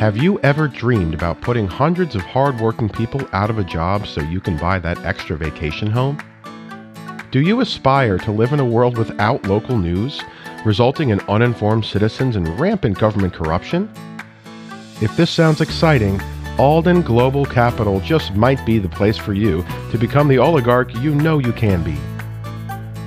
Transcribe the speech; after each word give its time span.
Have 0.00 0.16
you 0.16 0.40
ever 0.40 0.66
dreamed 0.66 1.12
about 1.12 1.42
putting 1.42 1.66
hundreds 1.66 2.14
of 2.14 2.22
hardworking 2.22 2.88
people 2.88 3.20
out 3.34 3.50
of 3.50 3.58
a 3.58 3.64
job 3.64 4.06
so 4.06 4.22
you 4.22 4.40
can 4.40 4.56
buy 4.56 4.78
that 4.78 5.04
extra 5.04 5.36
vacation 5.36 5.90
home? 5.90 6.18
Do 7.30 7.42
you 7.42 7.60
aspire 7.60 8.16
to 8.20 8.30
live 8.32 8.54
in 8.54 8.60
a 8.60 8.64
world 8.64 8.96
without 8.96 9.44
local 9.44 9.76
news, 9.76 10.22
resulting 10.64 11.10
in 11.10 11.20
uninformed 11.28 11.84
citizens 11.84 12.34
and 12.34 12.58
rampant 12.58 12.98
government 12.98 13.34
corruption? 13.34 13.90
If 15.02 15.14
this 15.18 15.30
sounds 15.30 15.60
exciting, 15.60 16.18
Alden 16.58 17.02
Global 17.02 17.44
Capital 17.44 18.00
just 18.00 18.34
might 18.34 18.64
be 18.64 18.78
the 18.78 18.88
place 18.88 19.18
for 19.18 19.34
you 19.34 19.62
to 19.90 19.98
become 19.98 20.28
the 20.28 20.38
oligarch 20.38 20.94
you 20.94 21.14
know 21.14 21.38
you 21.40 21.52
can 21.52 21.84
be. 21.84 21.98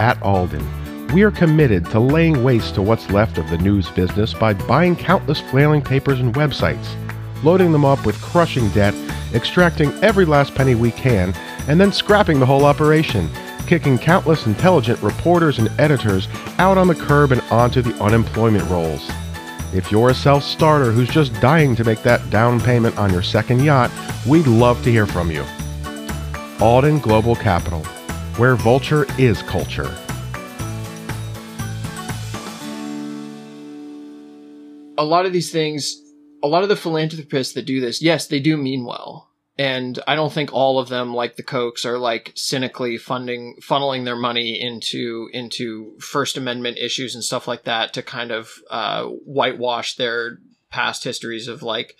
At 0.00 0.20
Alden, 0.22 0.66
we 1.12 1.22
are 1.24 1.30
committed 1.32 1.84
to 1.86 1.98
laying 1.98 2.44
waste 2.44 2.74
to 2.76 2.82
what's 2.82 3.10
left 3.10 3.36
of 3.36 3.50
the 3.50 3.58
news 3.58 3.90
business 3.90 4.32
by 4.32 4.54
buying 4.54 4.94
countless 4.94 5.40
flailing 5.40 5.82
papers 5.82 6.20
and 6.20 6.34
websites, 6.34 6.94
loading 7.42 7.72
them 7.72 7.84
up 7.84 8.06
with 8.06 8.20
crushing 8.22 8.68
debt, 8.70 8.94
extracting 9.34 9.90
every 10.04 10.24
last 10.24 10.54
penny 10.54 10.76
we 10.76 10.92
can, 10.92 11.34
and 11.66 11.80
then 11.80 11.92
scrapping 11.92 12.38
the 12.38 12.46
whole 12.46 12.64
operation, 12.64 13.28
kicking 13.66 13.98
countless 13.98 14.46
intelligent 14.46 15.02
reporters 15.02 15.58
and 15.58 15.68
editors 15.80 16.28
out 16.58 16.78
on 16.78 16.86
the 16.86 16.94
curb 16.94 17.32
and 17.32 17.42
onto 17.50 17.82
the 17.82 17.94
unemployment 18.02 18.68
rolls. 18.70 19.10
If 19.74 19.90
you're 19.90 20.10
a 20.10 20.14
self 20.14 20.44
starter 20.44 20.92
who's 20.92 21.08
just 21.08 21.32
dying 21.40 21.74
to 21.76 21.84
make 21.84 22.02
that 22.02 22.30
down 22.30 22.60
payment 22.60 22.96
on 22.98 23.12
your 23.12 23.22
second 23.22 23.64
yacht, 23.64 23.90
we'd 24.28 24.46
love 24.46 24.82
to 24.84 24.92
hear 24.92 25.06
from 25.06 25.30
you. 25.30 25.44
Alden 26.60 27.00
Global 27.00 27.34
Capital, 27.34 27.82
where 28.36 28.54
vulture 28.54 29.06
is 29.18 29.42
culture. 29.42 29.92
A 35.00 35.04
lot 35.04 35.26
of 35.26 35.32
these 35.32 35.50
things, 35.50 35.96
a 36.42 36.46
lot 36.48 36.62
of 36.62 36.68
the 36.68 36.76
philanthropists 36.76 37.54
that 37.54 37.64
do 37.66 37.80
this, 37.80 38.00
yes, 38.02 38.26
they 38.26 38.40
do 38.40 38.56
mean 38.56 38.84
well. 38.84 39.28
And 39.58 39.98
I 40.06 40.14
don't 40.14 40.32
think 40.32 40.52
all 40.54 40.78
of 40.78 40.88
them, 40.88 41.12
like 41.12 41.36
the 41.36 41.42
Kochs, 41.42 41.84
are 41.84 41.98
like 41.98 42.32
cynically 42.34 42.96
funding, 42.96 43.56
funneling 43.60 44.04
their 44.04 44.16
money 44.16 44.58
into, 44.60 45.28
into 45.32 45.98
First 45.98 46.36
Amendment 46.36 46.78
issues 46.78 47.14
and 47.14 47.22
stuff 47.24 47.46
like 47.48 47.64
that 47.64 47.92
to 47.94 48.02
kind 48.02 48.30
of, 48.30 48.50
uh, 48.70 49.04
whitewash 49.04 49.96
their 49.96 50.38
past 50.70 51.04
histories 51.04 51.46
of 51.48 51.62
like 51.62 51.96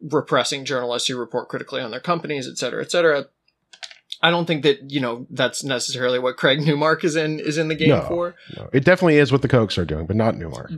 repressing 0.00 0.64
journalists 0.64 1.08
who 1.08 1.16
report 1.16 1.48
critically 1.48 1.80
on 1.80 1.90
their 1.90 2.00
companies, 2.00 2.48
et 2.48 2.58
cetera, 2.58 2.82
et 2.82 2.90
cetera. 2.90 3.26
I 4.22 4.30
don't 4.30 4.46
think 4.46 4.62
that 4.62 4.90
you 4.90 5.00
know 5.00 5.26
that's 5.30 5.62
necessarily 5.62 6.18
what 6.18 6.36
Craig 6.38 6.60
Newmark 6.66 7.04
is 7.04 7.14
in 7.14 7.38
is 7.40 7.58
in 7.58 7.68
the 7.68 7.74
game 7.74 7.90
No, 7.90 8.06
for. 8.08 8.34
no. 8.56 8.70
It 8.72 8.84
definitely 8.84 9.18
is 9.18 9.30
what 9.30 9.42
the 9.42 9.48
Kochs 9.48 9.76
are 9.76 9.84
doing, 9.84 10.06
but 10.06 10.16
not 10.16 10.36
Newmark. 10.36 10.70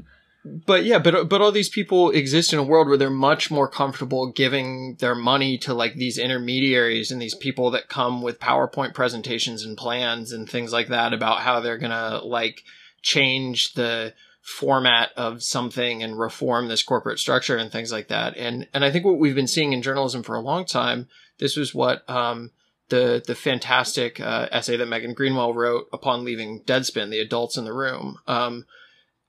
But 0.67 0.85
yeah, 0.85 0.99
but 0.99 1.29
but 1.29 1.41
all 1.41 1.51
these 1.51 1.69
people 1.69 2.11
exist 2.11 2.53
in 2.53 2.59
a 2.59 2.65
world 2.65 2.89
where 2.89 2.97
they're 2.97 3.11
much 3.11 3.51
more 3.51 3.69
comfortable 3.69 4.31
giving 4.31 4.97
their 5.01 5.15
money 5.15 5.59
to 5.59 5.75
like 5.75 5.95
these 5.95 6.19
intermediaries 6.19 7.11
and 7.11 7.21
these 7.21 7.35
people 7.35 7.71
that 7.73 7.89
come 7.89 8.23
with 8.23 8.39
PowerPoint 8.39 8.95
presentations 8.95 9.65
and 9.65 9.77
plans 9.77 10.33
and 10.33 10.49
things 10.49 10.73
like 10.73 10.89
that 10.89 11.13
about 11.13 11.41
how 11.41 11.61
they're 11.61 11.79
gonna 11.79 12.21
like 12.23 12.63
change 13.03 13.75
the 13.75 14.15
format 14.43 15.11
of 15.17 15.43
something 15.43 16.05
and 16.05 16.19
reform 16.19 16.69
this 16.69 16.83
corporate 16.83 17.19
structure 17.19 17.57
and 17.57 17.73
things 17.73 17.91
like 17.91 18.09
that. 18.09 18.37
And 18.37 18.69
and 18.73 18.85
I 18.85 18.93
think 18.93 19.05
what 19.05 19.19
we've 19.19 19.35
been 19.35 19.49
seeing 19.49 19.73
in 19.73 19.83
journalism 19.83 20.23
for 20.23 20.37
a 20.37 20.41
long 20.41 20.65
time, 20.65 21.09
this 21.39 21.57
was 21.57 21.75
what 21.75 22.09
um 22.09 22.53
the 22.89 23.23
the 23.27 23.35
fantastic 23.35 24.21
uh, 24.21 24.49
essay 24.53 24.77
that 24.77 24.87
Megan 24.87 25.15
Greenwell 25.15 25.55
wrote 25.55 25.89
upon 25.93 26.25
leaving 26.25 26.63
Deadspin, 26.63 27.11
the 27.11 27.19
adults 27.19 27.57
in 27.57 27.65
the 27.65 27.73
room. 27.73 28.19
Um, 28.27 28.67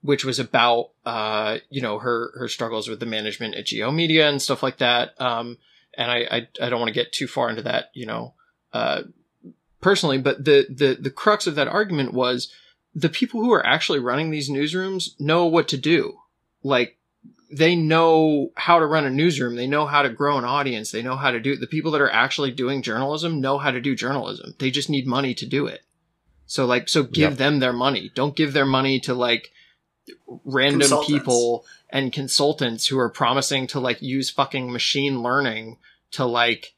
which 0.08 0.24
was 0.24 0.40
about 0.40 0.92
uh, 1.06 1.58
you 1.70 1.82
know 1.82 2.00
her 2.00 2.32
her 2.40 2.48
struggles 2.48 2.88
with 2.88 3.00
the 3.02 3.06
management 3.06 3.56
at 3.56 3.66
G/O 3.66 3.92
Media 3.92 4.30
and 4.30 4.42
stuff 4.42 4.64
like 4.64 4.78
that. 4.78 5.20
Um, 5.22 5.58
and 5.94 6.10
I 6.10 6.18
I, 6.32 6.38
I 6.66 6.70
don't 6.70 6.80
want 6.80 6.88
to 6.90 7.00
get 7.02 7.12
too 7.12 7.28
far 7.28 7.50
into 7.50 7.62
that, 7.64 7.92
you 7.94 8.06
know, 8.06 8.34
uh, 8.72 9.04
personally, 9.82 10.18
but 10.18 10.46
the 10.46 10.66
the 10.70 10.98
the 11.00 11.12
crux 11.12 11.46
of 11.46 11.56
that 11.56 11.68
argument 11.68 12.14
was 12.14 12.52
the 12.96 13.10
people 13.10 13.42
who 13.42 13.52
are 13.54 13.66
actually 13.66 14.00
running 14.00 14.32
these 14.32 14.50
newsrooms 14.50 15.10
know 15.20 15.46
what 15.46 15.68
to 15.68 15.78
do. 15.78 16.18
Like 16.64 16.98
they 17.52 17.76
know 17.76 18.50
how 18.56 18.80
to 18.80 18.86
run 18.86 19.06
a 19.06 19.10
newsroom. 19.10 19.56
They 19.56 19.68
know 19.68 19.86
how 19.86 20.02
to 20.04 20.10
grow 20.10 20.38
an 20.38 20.46
audience. 20.46 20.92
They 20.92 21.02
know 21.02 21.16
how 21.18 21.32
to 21.32 21.40
do 21.40 21.54
it. 21.54 21.60
The 21.60 21.68
people 21.68 21.92
that 21.92 22.02
are 22.02 22.10
actually 22.12 22.52
doing 22.52 22.82
journalism 22.82 23.40
know 23.42 23.58
how 23.58 23.72
to 23.72 23.82
do 23.82 23.96
journalism. 23.96 24.56
They 24.60 24.72
just 24.72 24.90
need 24.90 25.06
money 25.08 25.34
to 25.36 25.46
do 25.46 25.66
it. 25.68 25.82
So 26.46 26.66
like, 26.66 26.88
so 26.90 27.04
give 27.04 27.32
Yep. 27.32 27.38
them 27.38 27.60
their 27.60 27.74
money. 27.74 28.12
Don't 28.16 28.36
give 28.36 28.54
their 28.54 28.66
money 28.66 29.00
to 29.02 29.14
like 29.14 29.52
random 30.46 31.04
people 31.06 31.66
and 31.90 32.12
consultants 32.12 32.88
who 32.88 32.98
are 33.00 33.10
promising 33.10 33.68
to 33.68 33.80
like 33.80 34.02
use 34.02 34.30
fucking 34.30 34.72
machine 34.72 35.22
learning 35.22 35.78
to 36.12 36.26
like 36.26 36.74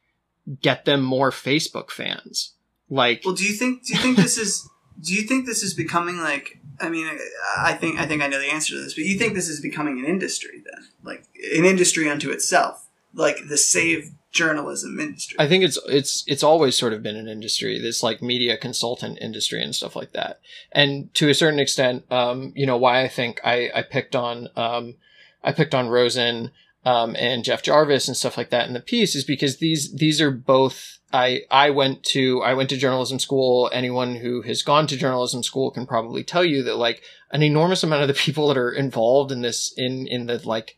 get 0.62 0.86
them 0.86 1.02
more 1.02 1.32
Facebook 1.32 1.92
fans. 1.92 2.54
Like, 2.90 3.22
Well, 3.26 3.36
do 3.36 3.44
you 3.44 3.54
think 3.54 3.86
do 3.86 3.94
you 3.94 4.00
think 4.00 4.18
this 4.18 4.38
is 4.38 4.68
do 5.02 5.14
you 5.14 5.24
think 5.24 5.46
this 5.46 5.64
is 5.64 5.74
becoming 5.74 6.18
like 6.18 6.60
I 6.80 6.90
mean 6.90 7.10
I 7.58 7.74
think 7.74 8.00
I 8.00 8.06
think 8.06 8.22
I 8.22 8.28
know 8.28 8.40
the 8.40 8.52
answer 8.52 8.76
to 8.76 8.82
this, 8.82 8.94
but 8.94 9.04
you 9.04 9.18
think 9.18 9.34
this 9.34 9.50
is 9.50 9.62
becoming 9.62 10.00
an 10.00 10.06
industry 10.06 10.64
then? 10.64 10.88
Like 11.04 11.26
an 11.56 11.66
industry 11.66 12.10
unto 12.10 12.32
itself, 12.32 12.88
like 13.14 13.38
the 13.48 13.58
save 13.58 14.12
journalism 14.32 15.00
industry. 15.00 15.36
I 15.40 15.48
think 15.48 15.64
it's 15.64 15.80
it's 15.88 16.24
it's 16.28 16.44
always 16.44 16.76
sort 16.76 16.94
of 16.94 17.04
been 17.04 17.16
an 17.16 17.28
industry, 17.28 17.80
this 17.80 18.04
like 18.04 18.22
media 18.22 18.58
consultant 18.58 19.18
industry 19.22 19.62
and 19.62 19.76
stuff 19.76 19.96
like 19.96 20.12
that. 20.14 20.40
And 20.72 21.14
to 21.16 21.30
a 21.30 21.34
certain 21.34 21.60
extent, 21.60 22.06
um, 22.12 22.54
you 22.56 22.66
know, 22.66 22.78
why 22.78 23.04
I 23.04 23.08
think 23.08 23.42
I, 23.44 23.70
I 23.74 23.82
picked 23.82 24.16
on 24.16 24.50
um 24.56 24.96
I 25.44 25.52
picked 25.52 25.74
on 25.74 25.90
Rosen 25.90 26.52
um 26.86 27.16
and 27.18 27.44
Jeff 27.44 27.64
Jarvis 27.64 28.08
and 28.08 28.16
stuff 28.16 28.38
like 28.38 28.52
that 28.52 28.68
in 28.68 28.74
the 28.74 28.80
piece 28.80 29.16
is 29.16 29.24
because 29.24 29.58
these 29.58 29.94
these 29.94 30.22
are 30.22 30.32
both 30.32 31.00
I 31.12 31.42
I 31.50 31.72
went 31.72 32.04
to 32.06 32.42
I 32.44 32.54
went 32.54 32.70
to 32.70 32.78
journalism 32.78 33.18
school. 33.18 33.70
Anyone 33.74 34.16
who 34.16 34.44
has 34.44 34.62
gone 34.62 34.86
to 34.88 34.98
journalism 34.98 35.42
school 35.42 35.72
can 35.72 35.88
probably 35.88 36.24
tell 36.24 36.46
you 36.46 36.62
that 36.64 36.76
like 36.78 37.02
an 37.32 37.42
enormous 37.42 37.84
amount 37.84 38.04
of 38.04 38.08
the 38.08 38.14
people 38.26 38.48
that 38.50 38.58
are 38.58 38.72
involved 38.72 39.32
in 39.32 39.42
this 39.42 39.74
in 39.76 40.06
in 40.08 40.28
the 40.28 40.48
like 40.48 40.78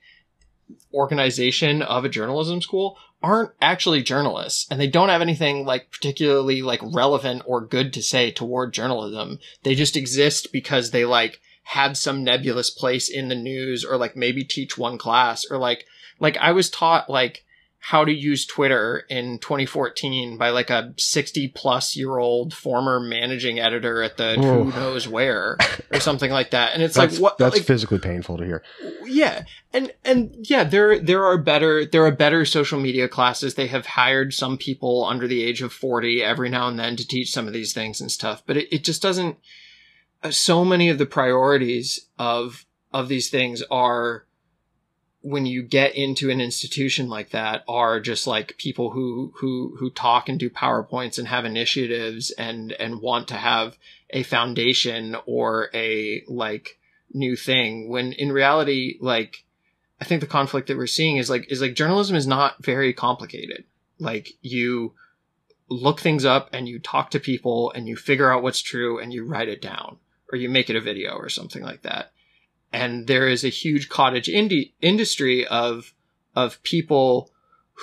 organization 0.94 1.82
of 1.82 2.06
a 2.06 2.10
journalism 2.10 2.62
school 2.62 2.98
aren't 3.24 3.52
actually 3.62 4.02
journalists 4.02 4.68
and 4.72 4.80
they 4.80 4.88
don't 4.88 5.10
have 5.10 5.22
anything 5.22 5.66
like 5.66 5.92
particularly 5.92 6.62
like 6.62 6.82
relevant 6.84 7.44
or 7.46 7.62
good 7.62 7.94
to 7.94 8.02
say 8.02 8.32
toward 8.32 8.74
journalism. 8.74 9.40
They 9.64 9.76
just 9.76 9.96
exist 9.96 10.52
because 10.52 10.92
they 10.92 11.06
like 11.06 11.40
have 11.64 11.98
some 11.98 12.24
nebulous 12.24 12.70
place 12.70 13.10
in 13.10 13.30
the 13.30 13.36
news 13.36 13.86
or 13.86 13.98
like 13.98 14.16
maybe 14.16 14.44
teach 14.44 14.78
one 14.78 14.98
class 14.98 15.46
or 15.50 15.58
like 15.58 15.86
like 16.20 16.38
I 16.38 16.52
was 16.52 16.70
taught 16.70 17.10
like 17.10 17.46
how 17.84 18.06
to 18.06 18.14
use 18.14 18.46
Twitter 18.46 19.06
in 19.10 19.40
2014 19.40 20.38
by 20.38 20.50
like 20.50 20.70
a 20.70 20.94
60 20.98 21.48
plus 21.48 21.96
year 21.96 22.20
old 22.20 22.54
former 22.54 23.00
managing 23.00 23.60
editor 23.60 24.04
at 24.04 24.18
the 24.18 24.36
who 24.36 24.66
knows 24.66 25.08
where 25.08 25.58
or 25.92 26.00
something 26.00 26.30
like 26.30 26.52
that. 26.52 26.74
And 26.76 26.84
it's 26.84 26.94
That's, 26.94 27.14
like 27.16 27.22
what 27.22 27.38
that's 27.40 27.56
like, 27.58 27.66
physically 27.66 27.98
painful 27.98 28.38
to 28.38 28.46
hear. 28.46 28.64
yeah 29.08 29.46
and 29.74 29.92
and 30.06 30.36
yeah 30.48 30.64
there 30.64 31.00
there 31.00 31.26
are 31.26 31.40
better 31.40 31.84
there 31.86 32.06
are 32.06 32.12
better 32.12 32.46
social 32.46 32.80
media 32.80 33.08
classes 33.08 33.56
they 33.56 33.68
have 33.68 33.88
hired 33.88 34.32
some 34.32 34.58
people 34.60 35.04
under 35.04 35.28
the 35.28 35.44
age 35.44 35.64
of 35.64 35.74
40 35.74 36.22
every 36.24 36.50
now 36.50 36.68
and 36.68 36.78
then 36.78 36.96
to 36.98 37.08
teach 37.08 37.32
some 37.32 37.48
of 37.48 37.54
these 37.54 37.74
things 37.74 38.00
and 38.00 38.12
stuff 38.12 38.44
but 38.46 38.58
it, 38.58 38.72
it 38.72 38.84
just 38.84 39.02
doesn't 39.02 39.38
uh, 40.24 40.30
so 40.30 40.64
many 40.64 40.88
of 40.90 41.00
the 41.00 41.06
priorities 41.08 42.08
of 42.20 42.66
of 42.94 43.08
these 43.08 43.30
things 43.32 43.64
are 43.72 44.26
when 45.22 45.46
you 45.46 45.62
get 45.62 45.96
into 45.96 46.30
an 46.30 46.42
institution 46.42 47.08
like 47.08 47.30
that 47.30 47.64
are 47.68 48.00
just 48.00 48.26
like 48.26 48.58
people 48.58 48.90
who 48.92 49.32
who 49.38 49.76
who 49.80 49.90
talk 49.90 50.28
and 50.28 50.40
do 50.40 50.50
powerpoints 50.50 51.20
and 51.20 51.28
have 51.28 51.46
initiatives 51.46 52.32
and 52.32 52.72
and 52.74 53.02
want 53.02 53.28
to 53.28 53.36
have 53.36 53.78
a 54.10 54.24
foundation 54.24 55.16
or 55.26 55.70
a 55.74 56.24
like 56.28 56.80
new 57.14 57.36
thing 57.36 57.90
when 57.90 58.14
in 58.14 58.32
reality 58.32 58.98
like 59.00 59.44
i 60.00 60.06
think 60.06 60.22
the 60.22 60.28
conflict 60.28 60.68
that 60.68 60.78
we're 60.78 60.88
seeing 60.88 61.18
is 61.18 61.30
like 61.30 61.52
is 61.52 61.62
like 61.62 61.76
journalism 61.76 62.16
is 62.16 62.28
not 62.28 62.64
very 62.64 62.94
complicated. 62.94 63.64
Like 64.00 64.30
you 64.42 64.94
look 65.70 66.02
things 66.02 66.26
up 66.26 66.50
and 66.52 66.68
you 66.68 66.80
talk 66.80 67.12
to 67.12 67.20
people 67.20 67.72
and 67.74 67.88
you 67.88 67.96
figure 67.96 68.32
out 68.32 68.44
what's 68.44 68.62
true 68.62 69.00
and 69.00 69.14
you 69.14 69.26
write 69.26 69.48
it 69.48 69.62
down 69.62 69.98
or 70.32 70.38
you 70.38 70.50
make 70.50 70.70
it 70.70 70.76
a 70.76 70.82
video 70.82 71.14
or 71.14 71.30
something 71.30 71.64
like 71.64 71.84
that 71.84 72.12
and 72.74 73.08
there 73.08 73.28
is 73.28 73.44
a 73.44 73.50
huge 73.50 73.90
cottage 73.90 74.28
indie 74.28 74.72
industry 74.82 75.46
of 75.48 75.94
of 76.36 76.62
people 76.64 77.30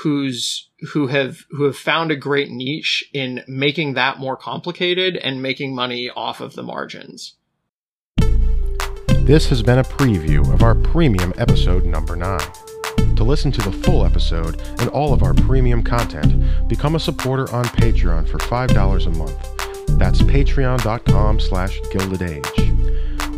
who's 0.03 0.69
who 0.93 1.09
have 1.09 1.45
who 1.51 1.65
have 1.65 1.77
found 1.77 2.11
a 2.11 2.17
great 2.17 2.51
niche 2.51 3.09
in 3.13 3.43
making 3.49 3.95
that 3.95 4.19
more 4.19 4.37
complicated 4.37 5.17
and 5.17 5.43
making 5.43 5.75
money 5.75 6.11
off 6.15 6.41
of 6.41 6.55
the 6.55 6.63
margins 6.63 7.35
This 9.27 9.49
has 9.49 9.63
been 9.63 9.79
a 9.79 9.85
preview 9.85 10.53
of 10.55 10.63
our 10.63 10.75
premium 10.75 11.33
episode 11.37 11.85
number 11.85 12.17
9. 12.17 12.41
To 13.17 13.25
listen 13.25 13.51
to 13.53 13.63
the 13.63 13.73
full 13.73 14.07
episode 14.07 14.61
and 14.81 14.89
all 14.91 15.13
of 15.13 15.23
our 15.23 15.35
premium 15.35 15.83
content, 15.83 16.69
become 16.69 16.95
a 16.95 17.01
supporter 17.01 17.53
on 17.53 17.65
Patreon 17.65 18.29
for 18.29 18.39
$5 18.39 19.07
a 19.07 19.11
month. 19.11 19.99
That's 19.99 20.23
patreon.com 20.23 21.41
slash 21.41 21.81
gilded 21.91 22.23
age. 22.23 22.73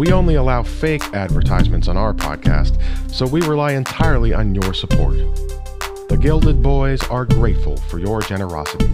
We 0.00 0.12
only 0.12 0.37
allow 0.37 0.62
fake 0.62 1.02
advertisements 1.12 1.87
on 1.87 1.99
our 1.99 2.14
podcast, 2.14 2.81
so 3.12 3.26
we 3.26 3.43
rely 3.43 3.73
entirely 3.73 4.32
on 4.32 4.55
your 4.55 4.73
support. 4.73 5.19
The 6.08 6.19
Gilded 6.19 6.62
Boys 6.62 7.02
are 7.11 7.26
grateful 7.26 7.76
for 7.76 7.99
your 7.99 8.23
generosity. 8.23 8.88